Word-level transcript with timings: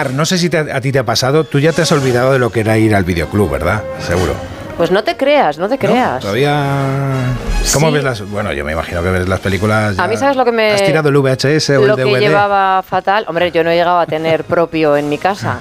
Mar, 0.00 0.14
no 0.14 0.24
sé 0.24 0.38
si 0.38 0.48
a 0.56 0.80
ti 0.80 0.92
te 0.92 0.98
ha 0.98 1.04
pasado, 1.04 1.44
tú 1.44 1.58
ya 1.58 1.72
te 1.72 1.82
has 1.82 1.92
olvidado 1.92 2.32
de 2.32 2.38
lo 2.38 2.50
que 2.50 2.60
era 2.60 2.78
ir 2.78 2.94
al 2.94 3.04
videoclub, 3.04 3.50
¿verdad? 3.50 3.82
Seguro. 3.98 4.32
Pues 4.78 4.90
no 4.90 5.04
te 5.04 5.14
creas, 5.14 5.58
no 5.58 5.68
te 5.68 5.76
creas. 5.76 6.22
Todavía. 6.22 6.64
¿Cómo 7.74 7.92
ves 7.92 8.02
las.? 8.02 8.22
Bueno, 8.22 8.50
yo 8.54 8.64
me 8.64 8.72
imagino 8.72 9.02
que 9.02 9.10
ves 9.10 9.28
las 9.28 9.40
películas. 9.40 9.98
A 9.98 10.08
mí, 10.08 10.16
¿sabes 10.16 10.38
lo 10.38 10.46
que 10.46 10.52
me. 10.52 10.72
¿Has 10.72 10.86
tirado 10.86 11.10
el 11.10 11.18
VHS 11.18 11.70
o 11.70 11.82
el 11.82 11.88
DVD? 11.88 11.88
Lo 11.88 11.96
que 11.96 12.20
llevaba 12.20 12.82
fatal. 12.82 13.26
Hombre, 13.28 13.52
yo 13.52 13.62
no 13.62 13.68
he 13.68 13.76
llegado 13.76 13.98
a 13.98 14.06
tener 14.06 14.44
propio 14.44 14.96
en 14.96 15.10
mi 15.10 15.18
casa. 15.18 15.60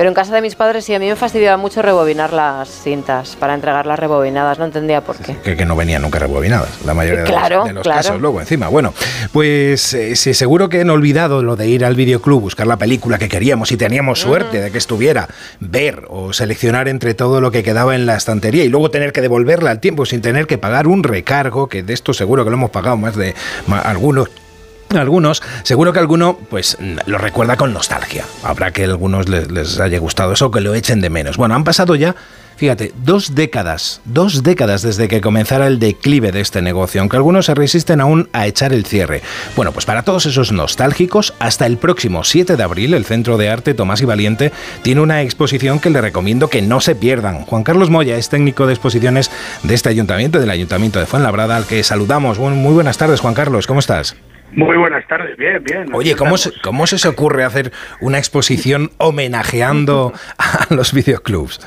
Pero 0.00 0.08
en 0.08 0.14
casa 0.14 0.34
de 0.34 0.40
mis 0.40 0.54
padres 0.54 0.86
sí, 0.86 0.94
a 0.94 0.98
mí 0.98 1.06
me 1.08 1.14
fastidiaba 1.14 1.58
mucho 1.58 1.82
rebobinar 1.82 2.32
las 2.32 2.70
cintas 2.70 3.36
para 3.36 3.52
entregarlas 3.52 3.98
rebobinadas, 3.98 4.58
no 4.58 4.64
entendía 4.64 5.02
por 5.02 5.18
qué. 5.18 5.36
Que, 5.54 5.66
no 5.66 5.76
venían 5.76 6.00
nunca 6.00 6.18
rebobinadas, 6.18 6.70
la 6.86 6.94
mayoría 6.94 7.24
de 7.24 7.72
los, 7.74 7.86
casos 7.86 8.18
luego 8.18 8.40
encima. 8.40 8.68
Bueno, 8.68 8.94
pues 9.30 9.92
eh, 9.92 10.16
sí, 10.16 10.32
seguro 10.32 10.70
que 10.70 10.80
han 10.80 10.88
olvidado 10.88 11.42
lo 11.42 11.54
de 11.54 11.68
ir 11.68 11.84
al 11.84 11.96
videoclub, 11.96 12.40
buscar 12.40 12.66
la 12.66 12.78
película 12.78 13.18
que 13.18 13.28
queríamos 13.28 13.72
y 13.72 13.76
teníamos 13.76 14.20
suerte 14.20 14.62
de 14.62 14.70
que 14.70 14.78
estuviera, 14.78 15.28
ver 15.58 16.04
o 16.08 16.32
seleccionar 16.32 16.88
entre 16.88 17.12
todo 17.12 17.42
lo 17.42 17.50
que 17.50 17.62
quedaba 17.62 17.94
en 17.94 18.06
la 18.06 18.16
estantería 18.16 18.64
y 18.64 18.70
luego 18.70 18.90
tener 18.90 19.12
que 19.12 19.20
devolverla 19.20 19.70
al 19.70 19.80
tiempo 19.80 20.06
sin 20.06 20.22
tener 20.22 20.46
que 20.46 20.56
pagar 20.56 20.86
un 20.86 21.02
recargo, 21.02 21.68
que 21.68 21.82
de 21.82 21.92
esto 21.92 22.14
seguro 22.14 22.44
que 22.44 22.48
lo 22.48 22.56
hemos 22.56 22.70
pagado 22.70 22.96
más 22.96 23.16
de 23.16 23.34
algunos 23.84 24.30
algunos, 24.98 25.42
seguro 25.62 25.92
que 25.92 25.98
alguno 25.98 26.38
pues 26.48 26.76
lo 27.06 27.18
recuerda 27.18 27.56
con 27.56 27.72
nostalgia. 27.72 28.24
Habrá 28.42 28.72
que 28.72 28.82
a 28.82 28.86
algunos 28.86 29.28
les, 29.28 29.78
haya 29.78 29.98
gustado 29.98 30.32
eso, 30.32 30.50
que 30.50 30.60
lo 30.60 30.74
echen 30.74 31.00
de 31.00 31.10
menos. 31.10 31.36
Bueno, 31.36 31.54
han 31.54 31.64
pasado 31.64 31.94
ya 31.94 32.16
Fíjate, 32.56 32.92
dos 33.02 33.34
décadas, 33.34 34.02
dos 34.04 34.42
décadas 34.42 34.82
desde 34.82 35.08
que 35.08 35.22
comenzara 35.22 35.66
el 35.66 35.78
declive 35.78 36.30
de 36.30 36.42
este 36.42 36.60
negocio, 36.60 37.00
aunque 37.00 37.16
algunos 37.16 37.46
se 37.46 37.54
resisten 37.54 38.02
aún 38.02 38.28
a 38.34 38.46
echar 38.46 38.74
el 38.74 38.84
cierre. 38.84 39.22
Bueno, 39.56 39.72
pues 39.72 39.86
para 39.86 40.02
todos 40.02 40.26
esos 40.26 40.52
nostálgicos, 40.52 41.32
hasta 41.38 41.64
el 41.64 41.78
próximo 41.78 42.22
7 42.22 42.58
de 42.58 42.62
abril, 42.62 42.92
el 42.92 43.06
Centro 43.06 43.38
de 43.38 43.48
Arte 43.48 43.72
Tomás 43.72 44.02
y 44.02 44.04
Valiente 44.04 44.52
tiene 44.82 45.00
una 45.00 45.22
exposición 45.22 45.80
que 45.80 45.88
le 45.88 46.02
recomiendo 46.02 46.50
que 46.50 46.60
no 46.60 46.82
se 46.82 46.94
pierdan. 46.94 47.46
Juan 47.46 47.62
Carlos 47.62 47.88
Moya 47.88 48.18
es 48.18 48.28
técnico 48.28 48.66
de 48.66 48.74
exposiciones 48.74 49.30
de 49.62 49.72
este 49.74 49.88
ayuntamiento, 49.88 50.38
del 50.38 50.50
Ayuntamiento 50.50 50.98
de 50.98 51.06
Fuenlabrada, 51.06 51.56
al 51.56 51.64
que 51.64 51.82
saludamos. 51.82 52.38
muy 52.38 52.74
buenas 52.74 52.98
tardes, 52.98 53.20
Juan 53.20 53.32
Carlos, 53.32 53.66
¿cómo 53.66 53.80
estás? 53.80 54.16
Muy 54.52 54.76
buenas 54.76 55.06
tardes, 55.06 55.36
bien, 55.36 55.62
bien. 55.62 55.94
Oye, 55.94 56.16
¿cómo 56.16 56.36
se, 56.36 56.52
¿cómo 56.60 56.86
se 56.86 56.96
os 56.96 57.06
ocurre 57.06 57.44
hacer 57.44 57.72
una 58.00 58.18
exposición 58.18 58.90
homenajeando 58.98 60.12
a 60.38 60.74
los 60.74 60.92
videoclubs? 60.92 61.60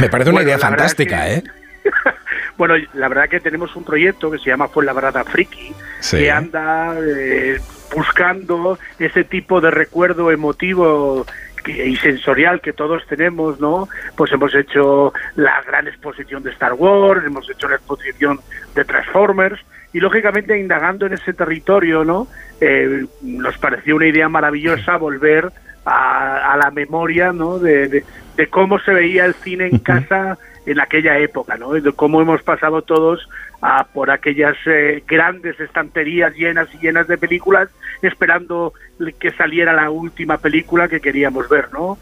Me 0.00 0.08
parece 0.08 0.30
una 0.30 0.42
idea 0.42 0.58
fantástica, 0.58 1.30
¿eh? 1.30 1.42
bueno, 2.56 2.74
la 2.94 3.08
verdad 3.08 3.28
que 3.28 3.40
tenemos 3.40 3.76
un 3.76 3.84
proyecto 3.84 4.30
que 4.30 4.38
se 4.38 4.50
llama 4.50 4.68
Fuenlabrada 4.68 5.24
Friki, 5.24 5.74
que 6.10 6.30
anda 6.30 6.96
eh, 7.00 7.60
buscando 7.94 8.78
ese 8.98 9.24
tipo 9.24 9.60
de 9.60 9.70
recuerdo 9.70 10.30
emotivo 10.30 11.26
y 11.66 11.96
sensorial 11.96 12.60
que 12.60 12.72
todos 12.72 13.06
tenemos, 13.06 13.60
¿no? 13.60 13.88
Pues 14.16 14.32
hemos 14.32 14.54
hecho 14.54 15.12
la 15.36 15.62
gran 15.62 15.86
exposición 15.86 16.42
de 16.42 16.50
Star 16.50 16.72
Wars, 16.72 17.24
hemos 17.24 17.48
hecho 17.50 17.68
la 17.68 17.76
exposición 17.76 18.40
de 18.74 18.84
Transformers, 18.84 19.60
y 19.92 20.00
lógicamente 20.00 20.58
indagando 20.58 21.06
en 21.06 21.14
ese 21.14 21.32
territorio, 21.32 22.04
¿no? 22.04 22.26
Eh, 22.60 23.06
nos 23.22 23.58
pareció 23.58 23.96
una 23.96 24.06
idea 24.06 24.28
maravillosa 24.28 24.96
volver 24.96 25.50
a, 25.84 26.56
la 26.56 26.70
memoria, 26.70 27.32
¿no? 27.32 27.58
De, 27.58 28.04
cómo 28.50 28.78
se 28.78 28.92
veía 28.92 29.24
el 29.24 29.34
cine 29.34 29.66
en 29.66 29.78
casa 29.78 30.38
en 30.64 30.80
aquella 30.80 31.18
época, 31.18 31.56
¿no? 31.56 31.72
De 31.72 31.92
cómo 31.92 32.20
hemos 32.20 32.42
pasado 32.42 32.82
todos 32.82 33.28
a, 33.60 33.84
por 33.84 34.10
aquellas 34.10 34.56
eh, 34.66 35.02
grandes 35.06 35.58
estanterías 35.60 36.34
llenas 36.34 36.68
y 36.74 36.78
llenas 36.78 37.08
de 37.08 37.18
películas, 37.18 37.68
esperando 38.00 38.72
que 39.18 39.30
saliera 39.32 39.72
la 39.72 39.90
última 39.90 40.38
película 40.38 40.88
que 40.88 41.00
queríamos 41.00 41.48
ver, 41.48 41.72
¿no? 41.72 41.98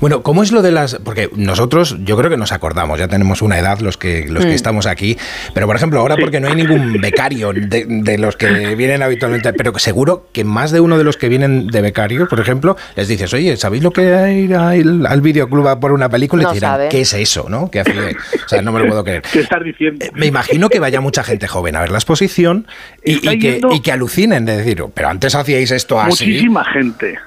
Bueno, 0.00 0.22
¿cómo 0.22 0.42
es 0.42 0.52
lo 0.52 0.62
de 0.62 0.72
las...? 0.72 0.96
Porque 1.04 1.30
nosotros, 1.34 1.96
yo 2.04 2.16
creo 2.16 2.30
que 2.30 2.36
nos 2.36 2.52
acordamos, 2.52 2.98
ya 2.98 3.08
tenemos 3.08 3.42
una 3.42 3.58
edad 3.58 3.80
los 3.80 3.96
que, 3.96 4.26
los 4.28 4.44
que 4.44 4.52
mm. 4.52 4.54
estamos 4.54 4.86
aquí, 4.86 5.16
pero 5.54 5.66
por 5.66 5.76
ejemplo, 5.76 6.00
ahora 6.00 6.16
porque 6.16 6.40
no 6.40 6.48
hay 6.48 6.56
ningún 6.56 6.92
becario 7.00 7.52
de, 7.52 8.18
los 8.18 8.36
que 8.36 8.74
vienen 8.74 9.02
habitualmente, 9.02 9.52
pero 9.52 9.78
seguro 9.78 10.26
que 10.32 10.44
más 10.44 10.70
de 10.70 10.80
uno 10.80 10.98
de 10.98 11.04
los 11.04 11.16
que 11.16 11.28
vienen 11.28 11.68
de 11.68 11.80
becario, 11.80 12.28
por 12.28 12.40
ejemplo, 12.40 12.76
les 12.96 13.08
dices, 13.08 13.32
oye, 13.32 13.56
¿sabéis 13.56 13.82
lo 13.82 13.90
que 13.90 14.14
hay 14.14 14.42
ir 14.42 14.54
al, 14.54 15.20
videoclub 15.20 15.68
a 15.68 15.80
por 15.80 15.92
una 15.92 16.08
película? 16.08 16.42
y 16.42 16.46
te 16.46 16.54
dirán, 16.54 16.88
¿qué 16.88 17.02
es 17.02 17.12
eso? 17.12 17.46
¿no? 17.48 17.70
¿Qué 17.70 17.80
hace? 17.80 18.16
O 18.44 18.48
sea, 18.48 18.62
no 18.62 18.72
me 18.72 18.80
lo 18.80 18.88
puedo 18.88 19.04
creer. 19.04 19.22
¿Qué 19.32 19.40
estás 19.40 19.62
diciendo? 19.62 20.04
Eh, 20.04 20.10
me 20.14 20.26
imagino 20.26 20.68
que 20.68 20.80
vaya 20.80 21.00
mucha 21.00 21.22
gente 21.22 21.46
joven 21.48 21.76
a 21.76 21.80
ver 21.80 21.90
la 21.90 21.98
exposición 21.98 22.66
y, 23.02 23.20
que, 23.38 23.60
y 23.70 23.80
que 23.80 23.92
alucinen 23.92 24.44
de 24.44 24.56
decir, 24.56 24.84
pero 24.94 25.08
antes 25.08 25.34
hacíais 25.34 25.70
esto 25.70 26.00
así. 26.00 26.26
Muchísima 26.26 26.64
gente. 26.64 27.18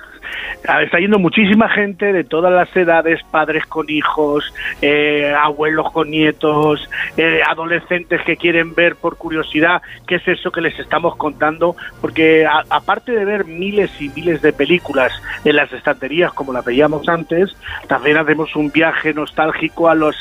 Ah, 0.67 0.81
está 0.81 0.99
yendo 0.99 1.19
muchísima 1.19 1.69
gente 1.69 2.11
de 2.11 2.23
todas 2.23 2.51
las 2.51 2.75
edades, 2.75 3.21
padres 3.29 3.65
con 3.65 3.89
hijos, 3.89 4.53
eh, 4.81 5.33
abuelos 5.37 5.91
con 5.91 6.09
nietos, 6.09 6.89
eh, 7.17 7.41
adolescentes 7.47 8.21
que 8.23 8.37
quieren 8.37 8.73
ver 8.73 8.95
por 8.95 9.17
curiosidad 9.17 9.81
qué 10.07 10.15
es 10.15 10.27
eso 10.27 10.51
que 10.51 10.61
les 10.61 10.77
estamos 10.79 11.15
contando, 11.17 11.75
porque 12.01 12.47
aparte 12.69 13.11
de 13.11 13.25
ver 13.25 13.45
miles 13.45 13.91
y 14.01 14.09
miles 14.09 14.41
de 14.41 14.53
películas 14.53 15.11
en 15.43 15.55
las 15.55 15.71
estanterías 15.71 16.33
como 16.33 16.51
las 16.53 16.65
veíamos 16.65 17.07
antes, 17.07 17.55
también 17.87 18.17
hacemos 18.17 18.55
un 18.55 18.71
viaje 18.71 19.13
nostálgico 19.13 19.89
a 19.89 19.95
los 19.95 20.15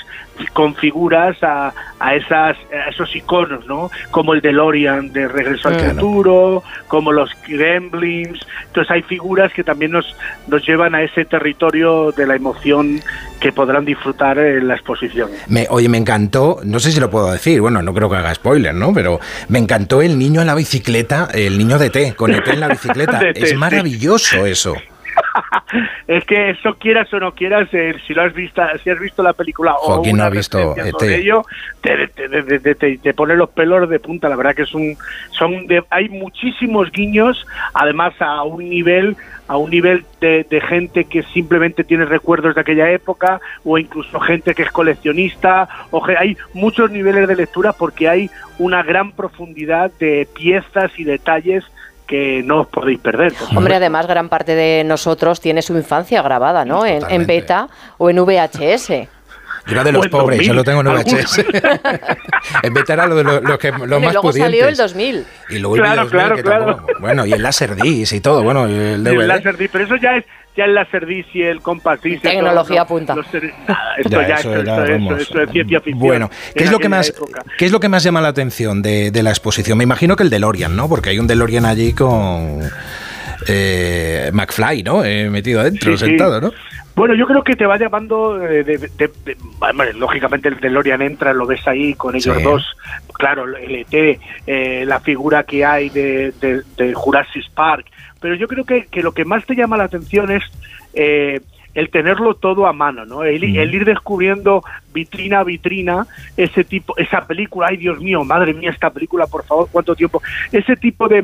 con 0.52 0.74
figuras 0.74 1.36
a, 1.42 1.72
a, 2.04 2.14
esas, 2.14 2.56
esos 2.90 3.16
iconos, 3.16 3.66
¿no? 3.66 3.90
Como 4.10 4.34
el 4.34 4.42
DeLorean 4.42 5.12
de 5.12 5.26
Regreso 5.26 5.68
al 5.68 5.80
Futuro, 5.80 6.62
como 6.86 7.12
los 7.12 7.30
Gremlins. 7.48 8.38
Entonces 8.66 8.90
hay 8.90 9.02
figuras 9.02 9.52
que 9.54 9.64
también 9.64 9.92
nos, 9.92 10.14
nos 10.46 10.66
llevan 10.66 10.94
a 10.94 11.02
ese 11.02 11.24
territorio 11.24 12.12
de 12.12 12.26
la 12.26 12.36
emoción 12.36 13.00
que 13.40 13.52
podrán 13.52 13.86
disfrutar 13.86 14.38
en 14.38 14.68
la 14.68 14.74
exposición. 14.74 15.30
Me, 15.48 15.66
oye, 15.70 15.88
me 15.88 15.98
encantó, 15.98 16.60
no 16.62 16.78
sé 16.78 16.92
si 16.92 17.00
lo 17.00 17.08
puedo 17.10 17.32
decir, 17.32 17.60
bueno, 17.60 17.80
no 17.82 17.94
creo 17.94 18.10
que 18.10 18.16
haga 18.16 18.34
spoiler, 18.34 18.74
¿no? 18.74 18.92
Pero 18.92 19.18
me 19.48 19.58
encantó 19.58 20.02
el 20.02 20.18
niño 20.18 20.42
en 20.42 20.46
la 20.46 20.54
bicicleta, 20.54 21.28
el 21.32 21.56
niño 21.56 21.78
de 21.78 21.88
té, 21.88 22.14
con 22.14 22.34
el 22.34 22.42
té 22.42 22.52
en 22.52 22.60
la 22.60 22.68
bicicleta. 22.74 23.20
es 23.34 23.56
maravilloso 23.56 24.44
eso. 24.44 24.74
Es 26.06 26.24
que 26.24 26.50
eso 26.50 26.74
quieras 26.74 27.12
o 27.12 27.20
no 27.20 27.32
quieras, 27.32 27.68
eh, 27.72 27.94
si 28.06 28.14
lo 28.14 28.22
has 28.22 28.34
visto, 28.34 28.62
si 28.82 28.90
has 28.90 28.98
visto 28.98 29.22
la 29.22 29.32
película 29.32 29.74
o 29.74 30.04
no 30.04 30.24
ha 30.24 30.30
visto 30.30 30.74
este? 30.76 31.16
ello, 31.16 31.44
te, 31.80 32.08
te, 32.96 33.14
pone 33.14 33.36
los 33.36 33.50
pelos 33.50 33.88
de 33.88 33.98
punta. 34.00 34.28
La 34.28 34.36
verdad 34.36 34.54
que 34.54 34.62
es 34.62 34.74
un, 34.74 34.96
son, 35.30 35.66
hay 35.90 36.08
muchísimos 36.08 36.90
guiños, 36.90 37.46
además 37.72 38.14
a 38.20 38.42
un 38.42 38.68
nivel 38.68 39.16
a 39.46 39.56
un 39.58 39.70
nivel 39.70 40.04
de, 40.20 40.46
gente 40.66 41.04
que 41.04 41.22
simplemente 41.22 41.84
tiene 41.84 42.06
recuerdos 42.06 42.54
de 42.54 42.62
aquella 42.62 42.90
época 42.90 43.40
o 43.62 43.76
incluso 43.76 44.18
gente 44.20 44.54
que 44.54 44.62
es 44.62 44.70
coleccionista 44.70 45.68
o 45.90 46.02
hay 46.18 46.36
muchos 46.54 46.90
niveles 46.90 47.28
de 47.28 47.36
lectura 47.36 47.74
porque 47.74 48.08
hay 48.08 48.30
una 48.58 48.82
gran 48.82 49.12
profundidad 49.12 49.90
de 49.98 50.26
piezas 50.34 50.92
y 50.98 51.04
detalles 51.04 51.64
que 52.06 52.42
no 52.44 52.62
os 52.62 52.66
podéis 52.68 52.98
perder. 53.00 53.32
Hombre, 53.54 53.76
además 53.76 54.06
gran 54.06 54.28
parte 54.28 54.54
de 54.54 54.84
nosotros 54.84 55.40
tiene 55.40 55.62
su 55.62 55.76
infancia 55.76 56.22
grabada, 56.22 56.64
¿no? 56.64 56.84
En, 56.86 57.26
beta 57.26 57.68
o 57.98 58.10
en 58.10 58.16
VHS. 58.24 59.08
Yo 59.66 59.72
era 59.72 59.84
de 59.84 59.92
los 59.92 60.08
pobres, 60.08 60.46
yo 60.46 60.52
lo 60.52 60.62
tengo 60.62 60.80
en 60.80 60.88
VHS. 60.88 61.38
en 62.62 62.74
beta 62.74 62.92
era 62.92 63.06
lo, 63.06 63.16
de 63.16 63.24
lo, 63.24 63.58
que, 63.58 63.72
lo 63.72 64.00
más 64.00 64.12
luego 64.12 64.32
salió 64.32 64.68
el 64.68 64.76
2000. 64.76 65.24
Y 65.48 65.58
luego 65.58 65.76
el 65.76 65.96
2000, 65.96 66.42
claro, 66.42 66.86
Bueno, 67.00 67.24
y 67.24 67.32
el 67.32 67.42
Laserdisc 67.42 68.12
y 68.12 68.20
todo, 68.20 68.42
bueno, 68.42 68.66
el 68.66 69.02
DVD. 69.02 69.20
El 69.22 69.28
Laserdisc, 69.28 69.72
pero 69.72 69.84
eso 69.84 69.96
ya 69.96 70.16
es 70.16 70.24
ya 70.56 70.64
el 70.64 70.74
Laserdisc 70.74 71.34
y 71.34 71.42
el 71.42 71.60
Compact 71.60 72.02
Tecnología 72.02 72.84
punta. 72.84 73.14
esto 73.98 74.22
ya, 74.22 74.36
eso, 74.36 74.54
es 75.16 75.50
ciencia 75.50 75.80
ficción. 75.80 75.98
Bueno, 75.98 76.30
¿qué 76.54 76.64
es, 76.64 76.70
lo 76.70 76.78
que 76.78 76.88
más, 76.88 77.12
¿qué 77.58 77.66
es 77.66 77.72
lo 77.72 77.80
que 77.80 77.88
más 77.88 78.02
llama 78.02 78.20
la 78.20 78.28
atención 78.28 78.82
de, 78.82 79.10
de 79.10 79.22
la 79.22 79.30
exposición? 79.30 79.78
Me 79.78 79.84
imagino 79.84 80.16
que 80.16 80.22
el 80.22 80.30
DeLorean, 80.30 80.76
¿no? 80.76 80.88
Porque 80.88 81.10
hay 81.10 81.18
un 81.18 81.26
DeLorean 81.26 81.64
allí 81.64 81.92
con 81.92 82.60
eh, 83.48 84.30
McFly, 84.32 84.82
¿no? 84.82 85.04
Eh, 85.04 85.28
metido 85.30 85.60
adentro, 85.60 85.96
sentado, 85.96 86.40
¿no? 86.40 86.52
Bueno, 86.94 87.14
yo 87.14 87.26
creo 87.26 87.42
que 87.42 87.56
te 87.56 87.66
va 87.66 87.76
llamando, 87.76 88.40
eh, 88.40 88.62
de, 88.62 89.36
lógicamente 89.94 90.48
el 90.48 90.60
DeLorean 90.60 91.02
entra, 91.02 91.32
lo 91.32 91.44
ves 91.44 91.66
ahí 91.66 91.94
con 91.94 92.14
ellos 92.14 92.40
dos, 92.40 92.76
claro, 93.12 93.44
el 93.56 93.74
ET, 93.74 94.20
eh, 94.46 94.84
la 94.86 95.00
figura 95.00 95.42
que 95.42 95.64
hay 95.64 95.88
de, 95.88 96.32
de, 96.76 96.94
Jurassic 96.94 97.50
Park, 97.52 97.86
pero 98.24 98.36
yo 98.36 98.48
creo 98.48 98.64
que, 98.64 98.86
que, 98.86 99.02
lo 99.02 99.12
que 99.12 99.26
más 99.26 99.44
te 99.44 99.54
llama 99.54 99.76
la 99.76 99.84
atención 99.84 100.30
es 100.30 100.42
eh, 100.94 101.42
el 101.74 101.90
tenerlo 101.90 102.34
todo 102.34 102.66
a 102.66 102.72
mano, 102.72 103.04
¿no? 103.04 103.24
El, 103.24 103.44
ir 103.44 103.84
descubriendo 103.84 104.62
vitrina 104.92 105.40
a 105.40 105.44
vitrina 105.44 106.06
ese 106.36 106.64
tipo, 106.64 106.96
esa 106.96 107.26
película, 107.26 107.66
ay 107.68 107.76
Dios 107.76 108.00
mío, 108.00 108.24
madre 108.24 108.54
mía, 108.54 108.70
esta 108.70 108.90
película, 108.90 109.26
por 109.26 109.44
favor, 109.44 109.68
cuánto 109.70 109.96
tiempo, 109.96 110.22
ese 110.52 110.76
tipo 110.76 111.08
de, 111.08 111.20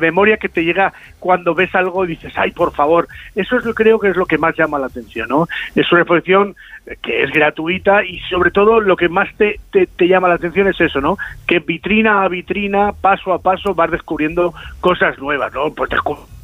memoria 0.00 0.36
que 0.36 0.48
te 0.48 0.64
llega 0.64 0.92
cuando 1.18 1.54
ves 1.54 1.74
algo 1.74 2.04
y 2.04 2.08
dices, 2.08 2.32
ay, 2.36 2.52
por 2.52 2.72
favor, 2.72 3.08
eso 3.34 3.58
es 3.58 3.64
lo 3.64 3.74
creo 3.74 3.98
que 3.98 4.08
es 4.08 4.16
lo 4.16 4.26
que 4.26 4.38
más 4.38 4.56
llama 4.56 4.78
la 4.78 4.86
atención, 4.86 5.28
¿no? 5.28 5.48
Es 5.74 5.90
una 5.90 6.02
exposición 6.02 6.54
que 7.02 7.24
es 7.24 7.30
gratuita 7.30 8.04
y 8.04 8.20
sobre 8.30 8.50
todo 8.50 8.80
lo 8.80 8.96
que 8.96 9.08
más 9.08 9.28
te, 9.36 9.60
te, 9.72 10.08
llama 10.08 10.28
la 10.28 10.34
atención 10.34 10.68
es 10.68 10.80
eso, 10.80 11.00
¿no? 11.00 11.18
Que 11.46 11.58
vitrina 11.58 12.22
a 12.22 12.28
vitrina, 12.28 12.92
paso 12.92 13.32
a 13.32 13.42
paso, 13.42 13.74
vas 13.74 13.90
descubriendo 13.90 14.54
cosas 14.80 15.18
nuevas, 15.18 15.52
¿no? 15.52 15.70
Pues 15.74 15.90
descubres 15.90 16.37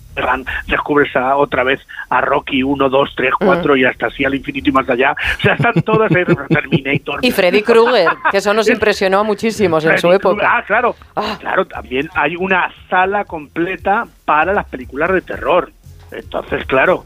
a, 1.14 1.37
otra 1.37 1.64
vez 1.64 1.81
a 2.08 2.20
Rocky 2.20 2.62
1, 2.62 2.88
2, 2.88 3.12
3, 3.16 3.31
4 3.38 3.76
y 3.76 3.84
hasta 3.84 4.06
así 4.06 4.25
al 4.25 4.34
infinito 4.34 4.70
y 4.70 4.72
más 4.72 4.88
allá. 4.88 5.12
O 5.38 5.40
sea, 5.40 5.55
están 5.55 5.75
todas 5.82 6.11
ahí, 6.14 6.25
Terminator. 6.49 7.20
Y 7.22 7.31
Freddy 7.31 7.62
Krueger, 7.62 8.08
que 8.31 8.38
eso 8.38 8.55
nos 8.55 8.69
impresionó 8.69 9.20
a 9.20 9.22
muchísimos 9.22 9.84
en 9.84 9.99
su 9.99 10.12
época. 10.12 10.58
Ah, 10.58 10.64
claro. 10.66 10.96
Ah. 11.16 11.37
Claro, 11.40 11.66
también 11.66 12.08
hay 12.14 12.37
una 12.37 12.70
sala 12.88 13.25
completa 13.25 14.06
para 14.25 14.52
las 14.52 14.66
películas 14.66 15.12
de 15.12 15.20
terror. 15.20 15.72
Entonces, 16.11 16.64
claro, 16.67 17.05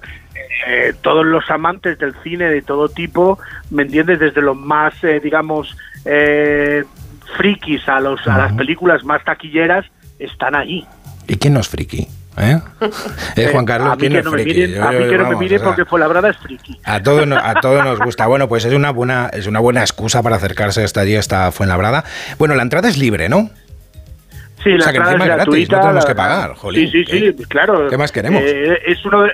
eh, 0.66 0.92
todos 1.00 1.24
los 1.24 1.48
amantes 1.50 1.98
del 1.98 2.14
cine 2.22 2.46
de 2.46 2.62
todo 2.62 2.88
tipo, 2.88 3.38
¿me 3.70 3.82
entiendes? 3.82 4.18
Desde 4.18 4.42
los 4.42 4.56
más, 4.56 4.92
eh, 5.02 5.20
digamos, 5.22 5.76
eh, 6.04 6.84
frikis 7.36 7.88
a, 7.88 8.00
los, 8.00 8.26
a 8.26 8.38
las 8.38 8.52
películas 8.52 9.04
más 9.04 9.24
taquilleras, 9.24 9.86
están 10.18 10.54
ahí. 10.54 10.86
¿Y 11.26 11.36
quién 11.36 11.54
no 11.54 11.60
es 11.60 11.68
friki? 11.68 12.08
¿Eh? 12.40 12.60
eh 13.36 13.48
Juan 13.52 13.64
Carlos, 13.66 13.96
¿quién 13.98 14.12
no 14.12 14.20
es 14.20 14.28
friki? 14.28 14.76
a 14.76 14.92
mí 14.92 15.08
que 15.08 15.18
no 15.18 15.28
me 15.28 15.36
miren 15.36 15.60
porque 15.62 15.84
fue 15.84 16.00
la 16.00 16.08
verdad 16.08 16.30
es 16.30 16.36
friki. 16.38 16.78
A 16.84 17.02
todos, 17.02 17.26
a 17.30 17.54
todos 17.54 17.84
nos 17.84 17.98
gusta. 17.98 18.26
Bueno, 18.26 18.48
pues 18.48 18.64
es 18.64 18.72
una 18.72 18.90
buena, 18.90 19.28
es 19.32 19.46
una 19.46 19.60
buena 19.60 19.80
excusa 19.80 20.22
para 20.22 20.36
acercarse 20.36 20.84
hasta 20.84 21.00
allí, 21.00 21.16
hasta 21.16 21.50
Fuenlabrada. 21.52 22.04
Bueno, 22.38 22.54
la 22.54 22.62
entrada 22.62 22.88
es 22.88 22.98
libre, 22.98 23.28
¿no? 23.28 23.50
Sí, 24.62 24.70
la 24.70 24.90
entrada 24.90 25.12
es 25.12 25.24
gratuita. 25.24 25.76
no 25.76 25.82
tenemos 25.82 26.06
que 26.06 26.14
pagar, 26.14 26.54
Sí, 26.72 26.88
sí, 26.88 27.04
sí, 27.04 27.34
claro. 27.48 27.88
¿Qué 27.88 27.96
más 27.96 28.12
queremos? 28.12 28.42
Eh, 28.44 28.78
es 28.86 29.04
uno 29.04 29.26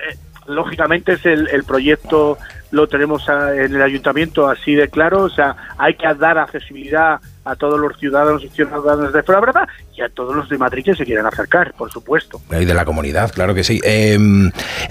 lógicamente 0.47 1.13
es 1.13 1.25
el, 1.25 1.47
el 1.47 1.63
proyecto 1.63 2.37
lo 2.71 2.87
tenemos 2.87 3.27
en 3.29 3.75
el 3.75 3.81
ayuntamiento 3.81 4.49
así 4.49 4.75
de 4.75 4.89
claro, 4.89 5.23
o 5.23 5.29
sea, 5.29 5.55
hay 5.77 5.95
que 5.95 6.13
dar 6.13 6.37
accesibilidad 6.37 7.19
a 7.45 7.55
todos 7.55 7.79
los 7.79 7.97
ciudadanos 7.97 8.43
y 8.43 8.49
ciudadanas 8.49 9.13
de 9.13 9.23
Fuenlabrada 9.23 9.67
y 9.95 10.01
a 10.01 10.09
todos 10.09 10.35
los 10.35 10.49
de 10.49 10.57
Madrid 10.57 10.83
que 10.83 10.95
se 10.95 11.05
quieran 11.05 11.25
acercar, 11.27 11.73
por 11.77 11.91
supuesto. 11.91 12.41
Y 12.51 12.65
de 12.65 12.73
la 12.73 12.85
comunidad, 12.85 13.31
claro 13.31 13.53
que 13.53 13.63
sí. 13.63 13.79
Em, 13.83 14.47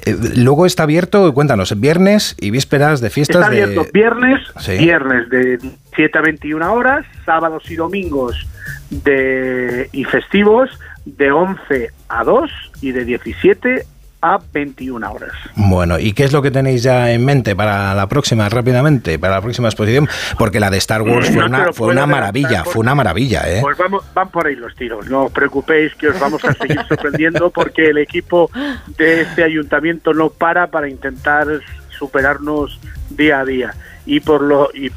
eh, 0.06 0.16
luego 0.36 0.64
está 0.64 0.84
abierto, 0.84 1.32
cuéntanos, 1.34 1.78
viernes 1.78 2.36
y 2.40 2.50
vísperas 2.50 3.00
de 3.00 3.10
fiestas. 3.10 3.36
Está 3.36 3.46
abierto 3.48 3.86
viernes, 3.92 4.40
viernes 4.78 5.28
de 5.30 5.58
7 5.96 6.18
a 6.18 6.22
21 6.22 6.72
horas, 6.72 7.04
sábados 7.26 7.68
y 7.70 7.76
domingos 7.76 8.46
de 8.90 9.88
y 9.92 10.04
festivos 10.04 10.70
de 11.04 11.32
11 11.32 11.90
a 12.08 12.24
2 12.24 12.50
y 12.80 12.92
de 12.92 13.04
17 13.04 13.86
a 14.24 14.38
21 14.54 15.12
horas. 15.12 15.32
Bueno, 15.54 15.98
¿y 15.98 16.14
qué 16.14 16.24
es 16.24 16.32
lo 16.32 16.40
que 16.40 16.50
tenéis 16.50 16.82
ya 16.82 17.12
en 17.12 17.22
mente 17.26 17.54
para 17.54 17.94
la 17.94 18.06
próxima, 18.06 18.48
rápidamente, 18.48 19.18
para 19.18 19.34
la 19.34 19.42
próxima 19.42 19.68
exposición? 19.68 20.08
Porque 20.38 20.60
la 20.60 20.70
de 20.70 20.78
Star 20.78 21.02
Wars 21.02 21.28
fue, 21.28 21.44
una, 21.44 21.72
fue 21.74 21.88
una 21.88 22.06
maravilla, 22.06 22.64
fue 22.64 22.80
una 22.80 22.94
maravilla, 22.94 23.42
¿eh? 23.46 23.58
Pues 23.60 23.76
vamos, 23.76 24.02
van 24.14 24.30
por 24.30 24.46
ahí 24.46 24.56
los 24.56 24.74
tiros, 24.74 25.10
no 25.10 25.24
os 25.24 25.32
preocupéis 25.32 25.94
que 25.94 26.08
os 26.08 26.18
vamos 26.18 26.42
a 26.42 26.54
seguir 26.54 26.80
sorprendiendo 26.88 27.50
porque 27.50 27.90
el 27.90 27.98
equipo 27.98 28.50
de 28.96 29.20
este 29.20 29.44
ayuntamiento 29.44 30.14
no 30.14 30.30
para 30.30 30.68
para 30.68 30.88
intentar 30.88 31.46
superarnos 31.90 32.80
día 33.10 33.40
a 33.40 33.44
día 33.44 33.74
y 34.06 34.20
por 34.20 34.42
lo 34.42 34.70
y, 34.74 34.90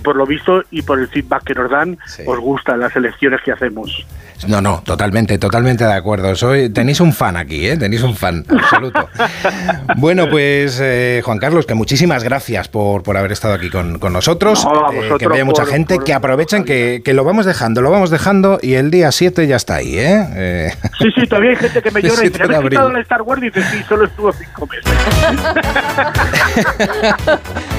por 0.00 0.16
lo 0.16 0.26
visto 0.26 0.62
y 0.70 0.82
por 0.82 0.98
el 0.98 1.08
feedback 1.08 1.44
que 1.44 1.54
nos 1.54 1.70
dan 1.70 1.98
os 2.26 2.38
gustan 2.38 2.80
las 2.80 2.94
elecciones 2.96 3.40
que 3.44 3.52
hacemos. 3.52 4.06
No, 4.48 4.60
no, 4.60 4.82
totalmente, 4.84 5.38
totalmente 5.38 5.84
de 5.84 5.92
acuerdo. 5.92 6.34
Soy, 6.34 6.70
tenéis 6.70 7.00
un 7.00 7.12
fan 7.12 7.36
aquí, 7.36 7.66
¿eh? 7.66 7.76
tenéis 7.76 8.02
un 8.02 8.16
fan 8.16 8.44
absoluto. 8.48 9.08
bueno, 9.96 10.28
pues 10.28 10.80
eh, 10.82 11.20
Juan 11.24 11.38
Carlos, 11.38 11.66
que 11.66 11.74
muchísimas 11.74 12.24
gracias 12.24 12.68
por, 12.68 13.02
por 13.02 13.16
haber 13.16 13.32
estado 13.32 13.54
aquí 13.54 13.68
con, 13.68 13.98
nosotros. 14.12 14.66
Eh, 14.94 15.10
que 15.18 15.28
vea 15.28 15.44
mucha 15.44 15.66
gente, 15.66 15.98
que 15.98 16.14
aprovechen, 16.14 16.64
que, 16.64 17.02
que, 17.04 17.12
lo 17.12 17.24
vamos 17.24 17.44
dejando, 17.44 17.82
lo 17.82 17.90
vamos 17.90 18.10
dejando 18.10 18.58
y 18.62 18.74
el 18.74 18.90
día 18.90 19.12
7 19.12 19.46
ya 19.46 19.56
está 19.56 19.76
ahí. 19.76 19.98
¿eh? 19.98 20.26
eh 20.34 20.72
sí, 20.98 21.08
sí, 21.14 21.26
todavía 21.26 21.50
hay 21.50 21.56
gente 21.56 21.82
que 21.82 21.90
me 21.90 22.02
llora 22.08 22.26
y 22.26 22.30
me 22.30 22.56
ha 22.56 22.62
quitado 22.62 22.92
la 22.92 23.00
Star 23.00 23.22
Wars 23.22 23.42
y 23.42 23.46
dice, 23.46 23.62
sí, 23.62 23.82
solo 23.88 24.06
estuvo 24.06 24.32
cinco 24.32 24.66
meses. 24.66 24.92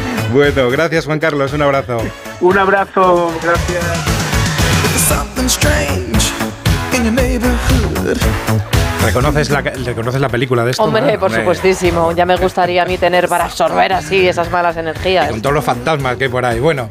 bueno, 0.31 0.69
gracias 0.69 1.05
Juan 1.05 1.19
Carlos, 1.19 1.53
un 1.53 1.61
abrazo. 1.61 2.01
Un 2.39 2.57
abrazo, 2.57 3.31
gracias. 3.41 4.21
¿Reconoces 9.03 9.49
la, 9.49 9.61
¿Reconoces 9.61 10.21
la 10.21 10.29
película 10.29 10.63
de 10.63 10.71
esto? 10.71 10.83
Hombre, 10.83 11.17
por 11.17 11.31
supuestísimo. 11.31 12.11
Ya 12.11 12.25
me 12.25 12.37
gustaría 12.37 12.83
a 12.83 12.85
mí 12.85 12.97
tener 12.97 13.27
para 13.27 13.45
absorber 13.45 13.93
así 13.93 14.27
esas 14.27 14.51
malas 14.51 14.77
energías. 14.77 15.29
con 15.29 15.41
todos 15.41 15.55
los 15.55 15.65
fantasmas 15.65 16.17
que 16.17 16.25
hay 16.25 16.29
por 16.29 16.45
ahí. 16.45 16.59
Bueno, 16.59 16.89